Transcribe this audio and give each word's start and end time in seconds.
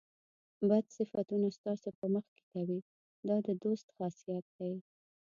بد 0.69 0.85
صفتونه 0.97 1.47
ستاسو 1.57 1.89
په 1.99 2.05
مخ 2.13 2.25
کې 2.35 2.43
کوي 2.53 2.79
دا 3.27 3.37
د 3.47 3.49
دوست 3.63 3.87
خاصیت 3.95 4.45
دی. 4.57 4.73